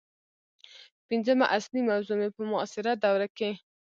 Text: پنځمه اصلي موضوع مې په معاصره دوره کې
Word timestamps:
پنځمه 1.07 1.45
اصلي 1.57 1.81
موضوع 1.89 2.15
مې 2.19 2.29
په 2.35 2.41
معاصره 2.49 2.91
دوره 3.03 3.27
کې 3.37 3.51